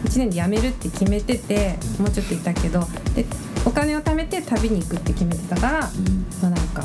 [0.06, 2.80] 1年で辞めるって決めててもうちょっといたけど
[3.14, 3.26] で
[3.66, 5.88] お金を貯めて旅に行くって決めてたから、ま
[6.44, 6.84] あなんか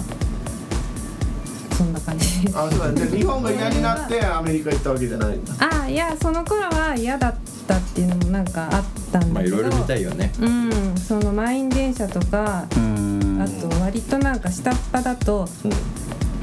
[1.76, 2.42] そんな感じ。
[2.42, 5.36] ですあそうだじゃあ日本が嫌になって アメリカ行ったわけじゃない。
[5.36, 7.34] んだあいやその頃は嫌だっ
[7.66, 9.34] たっていうのもなんかあったんだけど。
[9.34, 10.32] まあいろいろ見たいよね。
[10.40, 10.70] うん。
[10.96, 13.38] その満員電車とかうん。
[13.42, 15.48] あと割となんか下っ端だと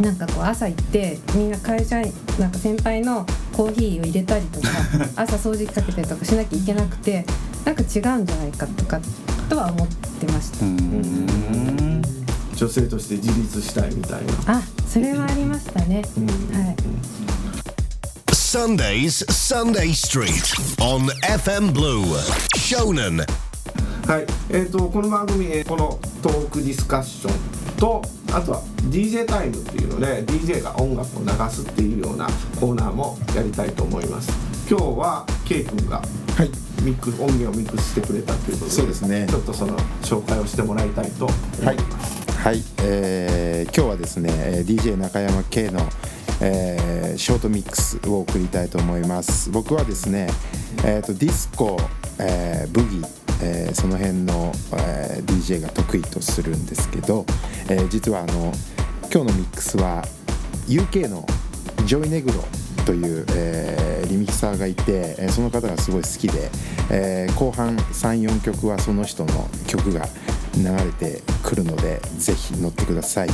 [0.02, 4.68] なんかこう朝行ってみんな会社員なんか先輩のコーヒーを入れたりとか
[5.16, 7.26] 朝掃除機かけたりとかしなきゃいけなくて
[7.66, 9.00] なんか違うんじゃないかとか
[9.50, 10.66] とは思ってました。
[10.66, 12.02] うん。
[12.56, 14.58] 女性として自立したいみたいな。
[14.58, 16.02] あそれはありましたね。
[16.54, 16.76] はい。
[18.34, 20.32] Sundays, Sunday Street
[20.80, 22.04] on FM Blue.
[22.56, 23.26] Shonen.
[24.08, 28.02] はい、えー、とこの番組、えーこのトークディスカッションと
[28.34, 32.28] あとは DJ タイムっていうので DJ が音楽を流すっていうような
[32.60, 34.32] コーナーもやりたいと思います。
[34.70, 36.02] 今日は K 君が
[36.38, 36.50] はい。
[36.84, 39.26] ミックス音源をミックスしてくれたということでそうですね。
[39.28, 45.80] ちょっとその紹介をしてもらいたいと思はいいます、はい、えー今日はですねえー DJ 中山 K の、
[46.42, 49.50] えーショートミックスを送りたいと思います。
[49.50, 50.28] 僕はですね、
[50.86, 51.76] えー、とディスコ、
[52.20, 53.02] えーブギ
[53.42, 57.26] えーその辺の、えー DJ が得意とするんですけど、
[57.68, 58.54] えー実はあの
[59.12, 60.04] 今日のミックスは
[60.68, 61.26] UK の
[61.86, 62.44] Joey Negro
[62.88, 66.50] という、えーリミキサーがいて、えーその方がすごい好きで、
[66.90, 70.08] えー後半34曲はその人の曲が
[70.56, 73.30] 流れてくるのでぜひ乗ってください。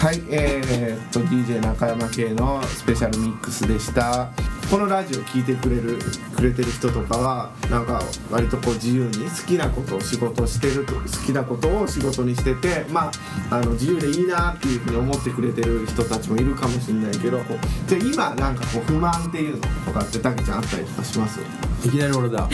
[0.00, 4.30] はい、えー、っと DJ 中山系のスペシャルミックスでした
[4.70, 5.98] このラジオ聞いてくれる
[6.36, 13.10] くれてる人とかはなんか割とこう自由に好きなことを仕事してると好きなことを仕事にしててま
[13.50, 17.40] ああの自由でいいなっていうふうに思ってくれてる人たちもいるかもしれないけど
[17.86, 21.40] じゃあ今なんかこう不満っていうのとかってたけちゃんあったりとかします？
[21.86, 22.46] いきなり俺だ。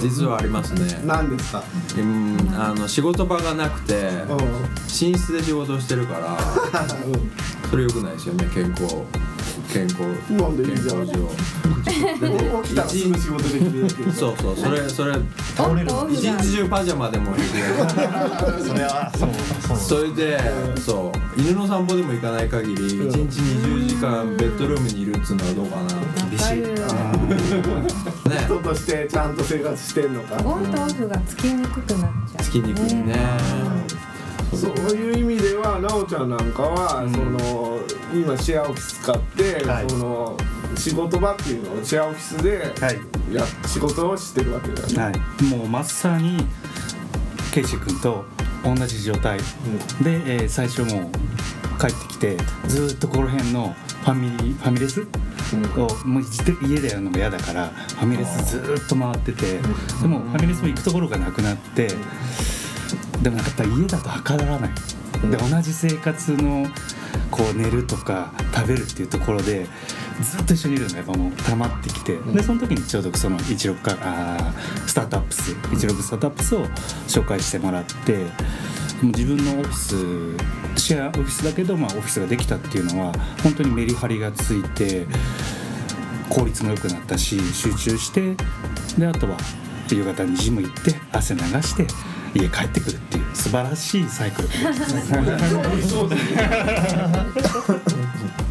[0.00, 1.02] 実はありますね。
[1.04, 1.62] 何ですか？
[1.98, 3.94] うんあの仕事場がなくて
[4.30, 4.38] うん。
[4.84, 6.38] 寝室で仕事をしてるから
[7.68, 9.02] それ良くないですよね健康
[9.72, 10.56] 健康なん。
[10.56, 11.06] でいいじゃん。
[11.06, 12.62] 健康上うん。
[12.64, 17.52] 起きたらすぐ仕事できるそうそうそれそれオンとオフが一日中パジャマでも平気
[17.96, 19.12] だそれは
[19.68, 20.38] そうそれで
[20.80, 25.88] そう犬の散歩でも行かない限り一日20時間ベッドルームにいるっつうのはどうかな
[26.30, 26.56] 厳しい
[28.28, 29.36] ね人としてちゃん。
[29.36, 30.14] と生活してん。
[30.14, 33.14] のかオンとオフがつきにくくなっちゃうつきにくいね
[34.56, 37.80] そういう意味では奈緒ちゃんなんかは、その
[38.12, 39.90] 今シェアオフィス使って、はい。
[39.90, 40.36] その
[40.76, 42.98] 仕事場っていうのをシェアオフィスではい。
[43.34, 46.36] や、仕事をしてるわけだよね、はい、もうまさに
[47.52, 48.24] ケイシ君と
[48.64, 49.44] 同じ状態、で、
[50.26, 52.36] えー最初もう帰ってきて
[52.66, 55.06] ずーっとこの辺のファミリーファミレス？
[55.76, 56.22] をもう
[56.66, 59.58] 家でやるのも嫌だからファミレスずーっと回ってて
[60.02, 61.88] でもファミレスも行くところがなくなって
[63.22, 64.70] でもなんかやっぱ家だとはからない。
[65.30, 66.66] で同じ生活の
[67.30, 69.66] こう寝るとか食べるっていうところで
[70.20, 76.64] ずっと一緒にいるのがやっぱもう溜まってきて、でその時にちょうどその16かあースタートアップス16スタートアップスを
[77.08, 78.24] 紹介してもらっても
[79.02, 79.72] う自分のオフィ
[80.76, 85.06] スシェアオフィスだけど、まあ、オフィスができたっていうのは本当にメリハリがついて
[86.28, 88.34] 効率も良くなったし集中して
[88.98, 89.36] であとは
[89.90, 91.86] 夕方にジム行って汗流して
[92.34, 94.48] 家帰ってくるっていう素晴らしいサイクル。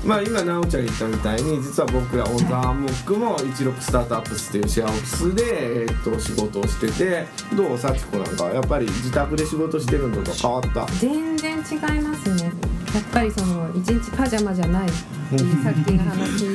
[0.06, 7.78] まあ今奈緒ちゃん言ったみたいに実は僕らオン・ザ・ハンモックも16スタートアップスっていうシェアオフィスで、えー、と仕事をしててどう？
[7.78, 10.86] 幸子なんかやっぱり自宅で仕事してるのと変わった？
[11.00, 12.52] 全然違いますね
[13.00, 14.92] っぱりその一日パジャマじゃないっ
[15.30, 16.46] ていうさっきの話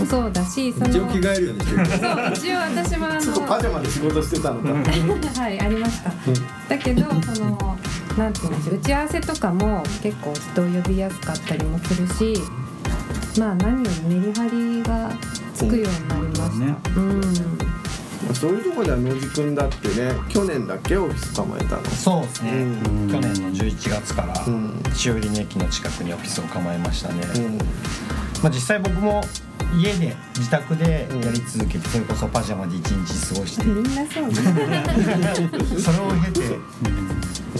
[0.00, 1.86] もそうだしその 一応着替えるようにしてる。
[1.86, 1.98] そう
[2.34, 5.40] 一応私もあのちょっとパジャマで仕事してたのか。
[5.40, 6.12] はいありました、
[6.68, 7.02] だけど
[7.34, 7.78] その
[8.16, 12.34] なんていうんでしょう打ち合わせとかも結構人を呼びやすかったりもするし
[13.38, 15.10] まあ何よりメリハリが
[15.54, 17.00] つくようになりました。
[17.00, 17.59] うん、
[18.34, 21.84] そういうところでは野地君だってね去年だっけオフィス構えたの。
[21.84, 23.10] そうですね、うん。
[23.10, 27.58] 去年の11月からん塩入駅の近くにオフィスを構えましたね、うん。
[27.58, 27.64] ま
[28.44, 29.22] あ、実際僕も
[29.76, 34.34] 家で自宅でやり続けてそれこそパジャマで一日過ごしてみんなそうね。
[35.78, 36.58] それを経て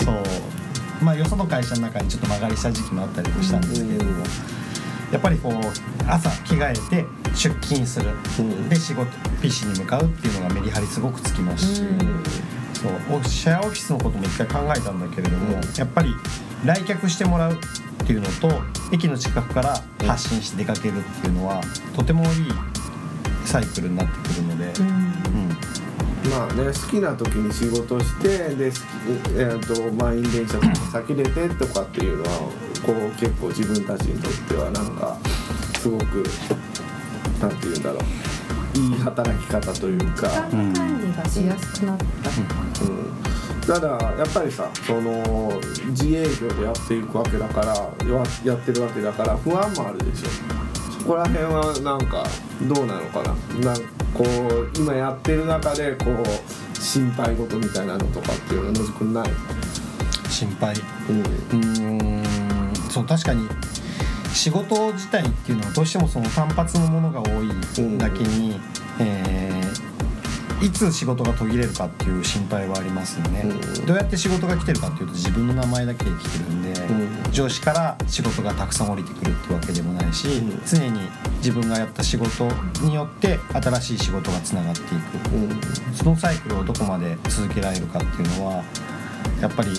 [0.05, 0.23] そう。
[1.03, 4.25] まあよその会社の中にちょっと曲がりした時期もあったりもしたんですけれども
[5.13, 5.53] やっぱりこう
[6.09, 8.11] 朝着替えて出勤する。
[8.39, 8.69] うん。
[8.69, 9.11] で仕事
[9.43, 11.83] PC に向かうっていうのがメリハリすごくつきますし。
[12.81, 16.15] そうおシェアオフィスのことも一回考えたんだけれどもやっぱり
[16.65, 18.49] 来客してもらうっていうのと
[18.91, 21.61] 駅の近くから発信して出かけるっていうのは
[21.95, 22.31] とてもいい
[23.45, 25.11] サイクルになってくるので、うん。
[26.31, 32.31] まあね好きな時に仕事してで、えー、と満員電車とか先出てとかっていうのは
[32.85, 35.17] こう結構自分たちにとってはなんか
[35.79, 36.25] すごく
[37.41, 40.29] なんて言うんだろういい働き方というか。
[40.29, 42.05] 管理がしやすくなった、
[42.85, 47.75] うん、ただやっぱりさその自営業でやっていくわけだから
[48.09, 50.29] ややってるわけだから不安もあるでしょ。
[51.01, 52.25] そこら辺はなんか
[52.63, 53.35] どうなのかな。
[53.65, 53.77] なん
[54.13, 59.31] こう今やってる中でこう心配事みたいなのとかっていうのは野地君ない、
[60.29, 60.75] 心配。
[61.09, 61.21] うん。
[61.21, 62.20] うーん
[62.91, 63.49] そう確かに
[64.35, 67.49] 仕事自体っていうのはどうしてもその単発のものが多い
[67.99, 68.61] だけに、
[68.99, 69.91] えー
[70.63, 73.87] いつ仕事が途切れるかっていう心配はありますよね、うん。
[73.87, 76.73] どうやって仕事が来てるかっていうと自分の名前だけで来てるんで、
[77.27, 77.33] うん。
[77.33, 80.63] 上司から仕事がたくさん降りてくるってわけでもないし、うん。
[80.67, 81.01] 常に
[81.39, 82.47] 自分がやった仕事
[82.83, 85.61] によって新しい仕事がつながっていく、うん。
[85.95, 88.63] そのサイクルをどこまで続けられるかっていうのは
[89.41, 89.71] やっぱり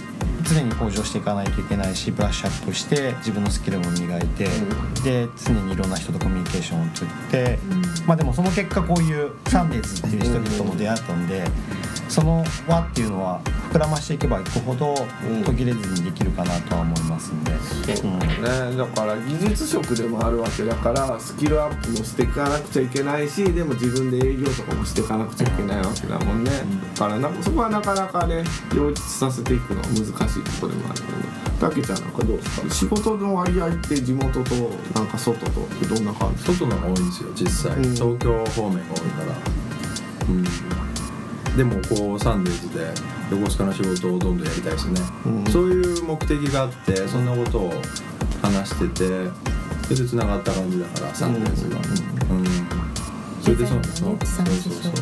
[0.43, 4.47] 常に向上していかないといけないしブラッシュアップして自分のスキルも磨いて、
[5.03, 7.59] で常にいろんな人とコミュニケーションをとって、
[8.05, 11.43] まあでもその結果こういうサンデーズっていう人々とも出会ったんで、
[12.11, 14.93] その輪っていうのは膨らましていけばいくほど
[15.27, 15.43] うん。
[15.43, 17.51] 途切れずにできるかなとは思いますんで。
[17.95, 26.51] そうだね、だから技術職でもあるわけだからスキルアップもしていかなくちゃいけないしでも自分で営業とかもしていかなくちゃいけないわけだもんね、
[26.95, 28.43] だからなんかそこはなかなかね
[28.75, 31.13] 両立させていくのは難しいところでもあるよね
[31.59, 32.69] たけちゃんなんかどうですか？
[32.73, 34.55] 仕事の割合って地元と
[34.95, 36.43] なんか外とってどんな感じ？
[36.43, 37.83] 外の方が多いんですよ実際、うん。
[37.93, 39.37] 東京方面が多いから。
[40.29, 40.80] うん
[41.55, 42.85] でもこうサンデーズで
[43.29, 45.45] 横須賀の仕事をどんどんやりたいですね、うん。
[45.51, 47.73] そういう目的があってそんなことを
[48.41, 49.29] 話してて
[49.83, 51.77] それでつながった感じだからサンデーズが。
[51.77, 52.45] うん、
[53.41, 54.93] それでそうそうそうそうそう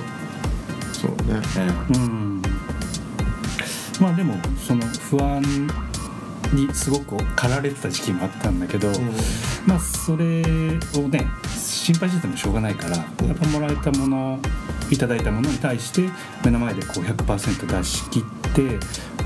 [0.93, 1.41] そうね。
[1.57, 2.41] えうん。
[3.99, 5.41] まあでもその不安
[6.53, 8.87] にすごく駆られてた時期もあったんだけど、
[9.67, 14.39] まあそれをね心配しててもしょうがないからやっぱもらえたもの
[14.91, 16.09] いただいたものに対して
[16.43, 18.23] 目の前でこう100%出し切っ
[18.53, 18.79] て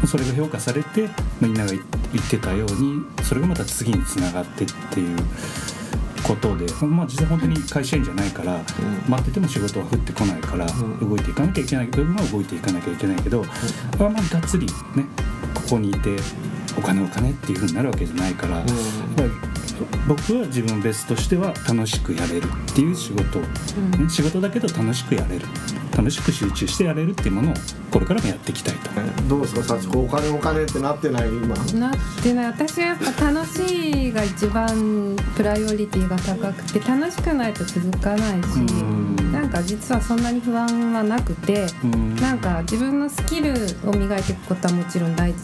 [0.08, 5.17] それが評価されてみんなが言ってたようにそれがまた次につながってっていう
[6.23, 8.62] ことで、まあ、実際本当に会社員じゃないから、
[9.10, 10.65] 待ってても仕事は降ってこないから、
[11.02, 13.43] 動いていかなきゃいけない部分は動いていかなきゃいけないけど、
[13.99, 15.06] あんまりがっつりね
[15.54, 16.15] ここにいて
[16.78, 18.65] お金お金っていうふうになるわけじゃないから、やっ
[19.17, 19.30] ぱり
[20.08, 23.48] 僕は自分ベースとしては楽しくやれるっていう仕事、ね
[24.10, 25.46] 仕事だけど楽しくやれる。
[25.96, 27.54] 楽しく集中してやれるっていうものを
[27.91, 28.89] これからもやっていきたいと。
[29.30, 29.78] どうですか？
[29.78, 31.56] 幸子お金お金ってなってない今？
[31.80, 32.46] なってない。
[32.48, 39.32] 私はやっぱ楽しいが一番プライオリティが高くて楽しくないと続かないしうん。
[39.32, 42.15] なんか実はそんなに不安はなくてうん。
[42.15, 43.54] なんか自分のスキル
[43.86, 45.36] を磨いていくことはもちろん第一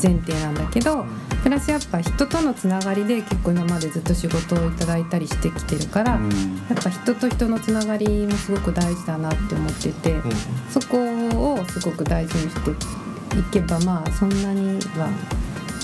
[0.00, 1.04] 前提なんだけど
[1.42, 6.30] プラスやっぱ人とのつながりで結構今までずっと仕事をいただいたりしてきてるからうん。
[6.68, 10.14] やっぱ人と人のつながりもすごく大事だなって思ってて
[10.70, 10.98] そこ
[11.54, 15.08] をすごく大事にしていけばまあそんなには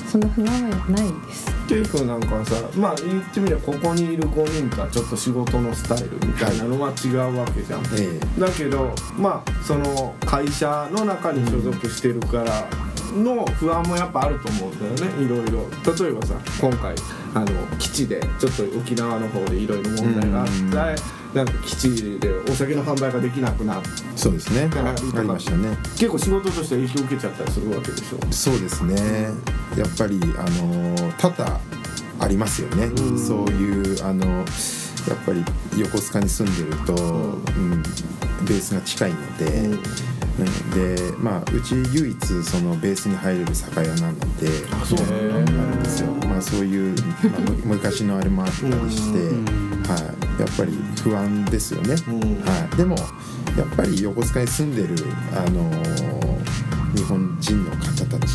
[0.09, 1.47] そんな不安はないです。
[1.69, 8.21] ケイ君なんかはさまあ言ってみればここにいる5人とはちょっと仕事のスタイルみたいなのは違うわけじゃん、え。
[8.39, 12.69] だけどまあその会社の中に所属してるから
[13.13, 15.25] の不安もやっぱあると思うんだよね。
[15.25, 15.69] いろいろ。
[16.05, 16.95] 例えばさ今回
[17.35, 17.47] あの
[17.79, 21.03] 基地でちょっと沖縄の方でいろいろ問題があって、
[21.35, 24.69] なんか基地でお酒の販売ができなくなってえそうですね。
[24.75, 25.77] ありましたね。
[25.97, 28.33] 結構仕事として影響を受けちゃったりするわけでしょ。
[28.33, 28.97] そうですね。
[29.77, 31.61] やっぱりあの多々
[32.21, 32.89] ありりますよね、
[33.19, 34.47] そういうあのやっ
[35.27, 35.45] ぱり
[35.77, 37.37] 横須賀に住んでると、う。
[37.61, 37.83] ん
[38.45, 39.71] ベースが近いので、
[40.39, 40.71] うん。
[40.71, 46.97] でまあうち唯一そのベースに入れる酒屋なのであそうなんですよ、まあ、そういう、
[47.31, 49.99] まあ、む 昔のあれもあったりして、は
[50.39, 52.97] い、やっぱり不安ですよね、はい、でも
[53.57, 54.95] やっぱり横須賀に住んでる、
[55.35, 56.43] あのー
[56.95, 58.33] 日本人の方たち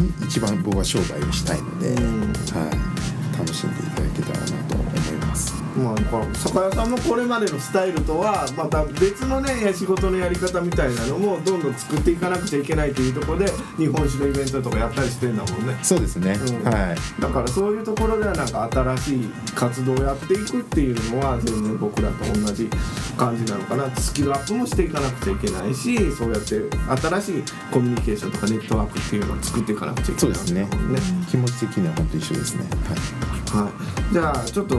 [0.00, 3.01] に一番僕は商売をしたいので、はい、
[3.42, 5.52] 楽しんでいただけたらなと思います。
[5.76, 13.46] まあ、この酒屋さんのこれまでのスタイルとはまた別のね仕事のやり方みたいなのもどんどん作っていかなくちゃいけないというところで
[13.78, 15.78] 日本酒のイベントとかやったりしてんだもんね。
[15.82, 16.70] そうですね、うん。
[16.70, 17.20] はい。
[17.20, 22.68] だからそういうところではなんか新しい活動をやっていくっていうのは全然僕らと同じ
[23.16, 23.94] 感じなのかな。
[23.96, 26.60] スキルアップもしていかなくちゃいけないしそうやって
[27.00, 30.20] 新しいコミュニケーションとかネットワークっていうのを作っていかなくちゃいけない。
[30.20, 30.60] そうですね。
[30.62, 30.68] ね
[31.30, 32.66] 気持ち的には本当一緒ですね。
[32.88, 32.94] は
[33.28, 33.70] いは
[34.10, 34.78] い、じゃあちょっと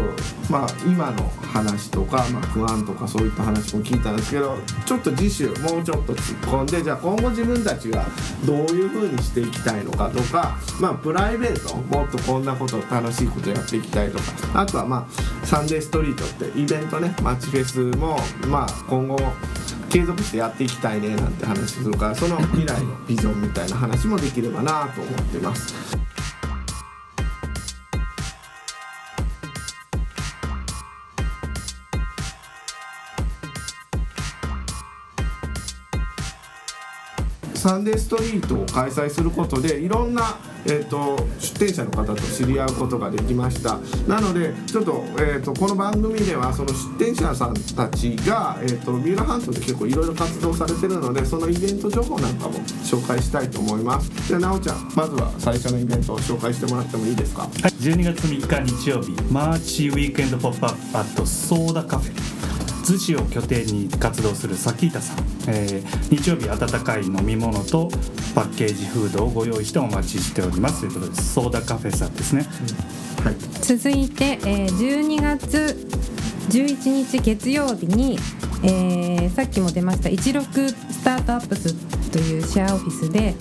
[0.50, 8.06] まあ今の話とか、まあ、不安とかそういった話も聞いたんですけどちょっと次週もうちょっと突っ込んでじゃあ今後自分たちが
[8.46, 18.18] どういう風にしていきたいのかとかまあプライベートもっとこんなこと楽しいことやっていきたいとかあとはまあサンデーストリートってイベントねマチフェスも
[18.48, 19.18] まあ今後
[19.90, 26.13] 継続してやっていきたいねなんて話するからその未来のビジョンみたいな話もできればなと思ってます。
[37.64, 40.36] サンデーストリートを開催することでいろんな、
[40.66, 43.80] えー、と出店者の方と知り合うことができました。
[44.06, 54.12] なのでちょっと,、えー、とこの番組ではその出店者さんたちが、えー、と三浦半島で結構いろいろ活動されてるのでそのイベント情報なんかも紹介したいと思います。
[54.28, 57.44] じゃあなおちゃんまずは最初のイベントを紹介してもらってもいいですか？
[57.44, 62.33] はい、12月3日日曜日 March Weekend Pop-up at Soda Cafe。
[62.84, 65.18] 逗子を拠点に活動するサキータさん、
[65.48, 67.90] えー日曜日温かい飲み物と
[68.36, 70.82] パッケージフードをご用意してお待ちしております。
[70.82, 72.46] ということですソーダカフェさんですね、
[73.24, 73.36] はい。
[73.62, 75.88] 続いて、えー12月
[76.50, 78.20] 11日月曜日に、
[78.64, 81.74] えーさっきも出ました16スタートアップス
[82.12, 83.34] というシェアオフィスで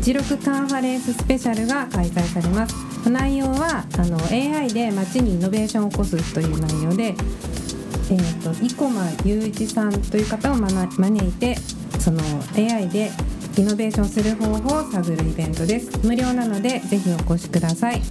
[0.00, 2.74] 16カンファレンススペシャルが開催されます。
[3.08, 7.14] 内容はあの AI で街にイノベーションを起こすという内容で、
[8.10, 8.90] えー、と生駒
[9.24, 11.56] 雄一さんという方を招いて
[11.98, 12.20] その
[12.56, 13.10] AI で
[13.56, 15.98] イノベーションする方法を探るイベントです。
[16.04, 18.02] 無料なのでぜひお越しください。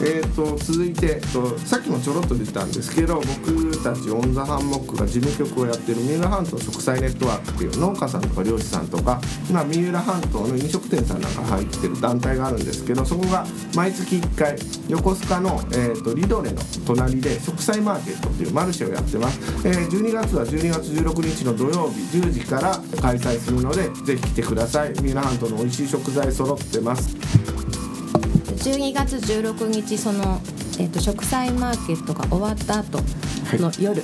[0.00, 13.44] えー、と続いて、と、さっきもちょろっと出たんですけど僕たちオン・ザ・ハンモックが事務局をやってる三浦半島食材ネットワークっていう農家さんとか漁師さんとか今三浦半島の飲食店さんなんか入ってる団体があるんですけどそこが
[13.74, 14.56] 毎月1回
[14.88, 24.94] 横須賀の、えー、とリドレの隣で食材マーケットっていうマルシェをやってます、えー12月は12月16日の土曜日10時から開催するのでぜひ来てください。
[24.94, 27.57] 三浦半島の美味しい食材揃ってます。
[28.58, 30.40] 12月16日その、
[30.78, 32.98] えっと食材マーケットが終わった後
[33.52, 34.02] の夜、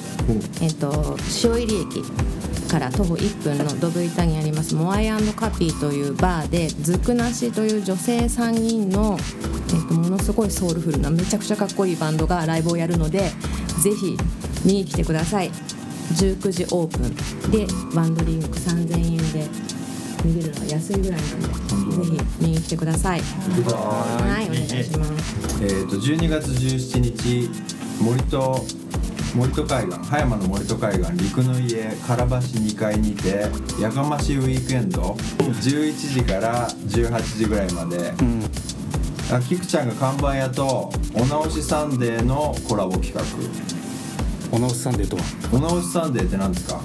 [0.63, 13.31] えっと塩入駅から徒歩1分のドブ板にありますモアイカピーというバーでズクナシという女性3人の、えっとものすごいソウルフルなめちゃくちゃかっこいいバンドがライブをやるので
[13.83, 14.17] ぜひ
[14.65, 15.51] 見に来てください。
[16.13, 19.49] 19時オープンでワンドリンク3000円で
[20.25, 21.47] 見れるのは安いぐらいなんで
[21.97, 23.21] ぜひ見に来てください。
[23.21, 24.47] はい。
[24.47, 25.63] お願いします。
[25.63, 27.51] えー、と12月17日
[28.03, 28.65] 森戸
[29.35, 33.47] 森戸海岸葉山の森戸海岸陸の家唐橋2階にて
[33.81, 38.13] やかましウィークエンド11時から18時ぐらいまで、
[39.33, 43.23] あキクちゃんが看板屋とお直しサンデーのコラボ企画。
[44.53, 45.23] お直しサンデーとは？
[45.53, 46.81] お直しサンデーって何ですか？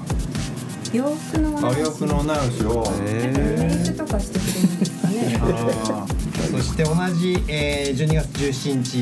[0.92, 2.84] 洋服のあ洋服のお直しを。
[3.02, 6.06] メイクとかしてくれるんですかねあ
[6.50, 8.26] そして同じ、えー12月
[8.66, 8.96] 17日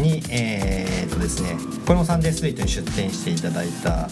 [0.00, 4.08] に、えーっとですねこれもサンデーストリートに出店していただいた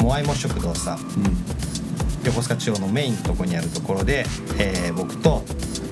[0.00, 0.98] モアイモ食堂さん。
[2.24, 4.24] 横須賀中央のメインのとこにあるところで、
[4.58, 5.42] えー僕と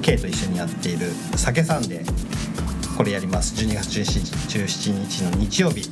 [0.03, 3.55] K と一緒にやっている酒サンデーこれやります。
[3.62, 5.82] 12月17日17日の日曜日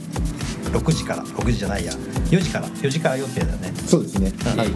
[0.71, 1.93] 6時から6時じゃないや。
[2.31, 3.73] 4時から4時から予定だね。
[3.87, 4.33] そうですね。
[4.57, 4.69] はい、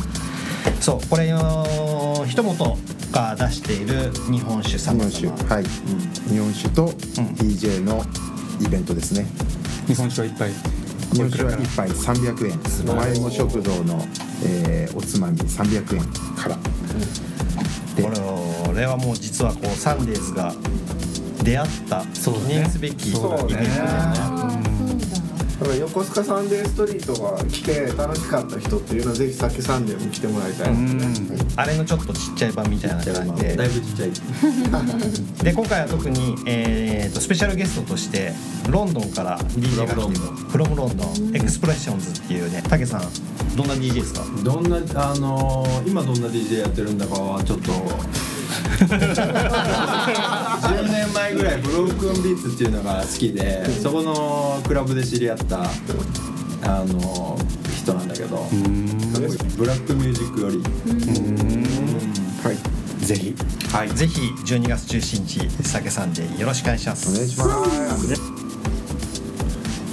[0.81, 2.77] そうこれの一元
[3.13, 5.27] が出している日本酒さ日ま本酒。
[5.29, 5.65] はい、
[6.29, 8.05] 日本酒と DJ の
[8.61, 9.27] イベントですね、
[9.87, 10.51] 日本酒は一杯
[11.13, 12.61] 日本酒は1杯300円。
[12.97, 14.05] 前も食堂の、
[14.45, 15.39] えーおつまみ。
[15.39, 16.05] 300円
[16.37, 16.59] から。
[17.97, 20.55] でこれはもう実はこうサンデーズが
[21.43, 23.57] 出会った記念すべきイベントそうね
[25.61, 30.69] ですよねだから横須賀サンデーストリートが来て楽しかった人っていうのはぜひ酒サンデーも来てもらいたい。
[30.71, 30.75] で
[31.15, 33.57] すねあれのちょっとちっちゃい版みたいな感じで。
[33.57, 34.11] だいぶちっちゃい。
[35.45, 38.33] で今回は特に、えー、とスペシャルゲストとして
[38.69, 40.19] ロンドンから DJ が来て
[40.51, 43.03] From London Expressions っていうねたけさん。
[43.57, 44.25] どんな DJ ですか？
[44.43, 44.77] どんな
[45.11, 47.73] あのー今どんな DJ やってるんだかはちょっと
[48.87, 55.67] 10年前ぐらい broken beats っていうのが好きでそこのクラブで知り合ったあ
[56.85, 58.47] のー人なんだけど
[59.57, 60.59] ブラックミュージックより。
[62.43, 62.57] はい。
[63.05, 63.35] ぜひ。
[63.73, 63.89] はい。
[63.89, 67.11] ぜひ12月17日酒サンデーよろしくお願いします。
[67.11, 67.45] お願いしま
[68.35, 68.40] す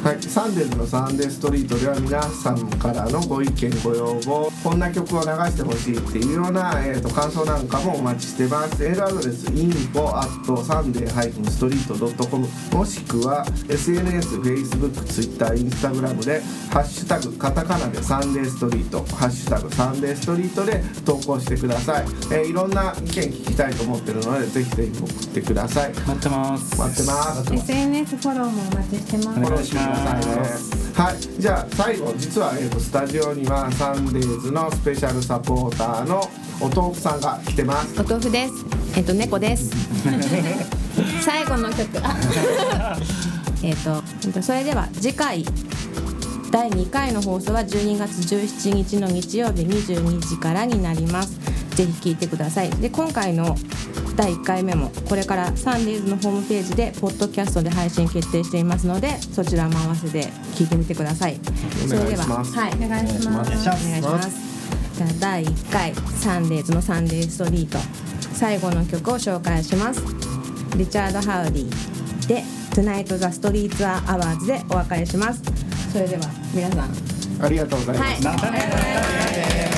[0.08, 8.82] はい、サンデーズのサンデーストリートでは皆さんからのご意見ご要望こんな曲を流してほしいっていうような、えー、と感想なんかもお待ちしてます。
[8.82, 16.42] メールアドレス info at sunday-street.com もしくは SNS、Facebook、Twitter、Instagram で
[16.72, 25.94] 「ハッシュタグカタカナでサンデーストリート」「ハッシュタグサンデーストリート」で投稿してください、えーいろんな意見聞きたいと思ってるのでぜひぜひ送ってください。
[25.94, 26.80] 待ってます。
[26.80, 27.54] 待ってます。
[27.54, 29.40] SNS フォローもお待ちしてます。
[29.40, 29.97] お願いします。
[29.97, 30.78] ださいね。
[30.98, 36.28] はい、じゃあ最後実は、えー、とスタジオにはサンデーズのスペシャルサポーターの
[36.60, 38.02] お豆腐さんが来てます。
[38.02, 38.54] お豆腐です。
[38.96, 39.70] えっと猫です。
[41.22, 41.88] 最後の曲。
[43.62, 44.02] えっと
[44.42, 45.46] それでは次回
[46.52, 51.38] 第2回の放送は12月17日の日曜日22時からになります。
[51.76, 52.72] ぜひ聞いてください。
[52.72, 53.56] で今回の
[54.18, 61.40] 第1回目もこれからサンデーズのホームページでポッドキャストで配信決定していますのでそちらも合わせて聞いてみてください。
[61.88, 63.52] それでははいお願いします。
[63.52, 63.88] お願いします。
[63.88, 64.96] お願いします。
[64.98, 67.78] じゃあ第1回サンデーズのサンデーストリート。
[68.34, 70.02] 最後の曲を紹介します。
[70.76, 72.44] リチャード・ハウリーで
[72.74, 75.42] 「Tonight the Streets are Ours」でお別れします。
[75.94, 76.90] それでは皆さん。
[77.46, 78.28] ありがとうございます。
[78.28, 79.77] はい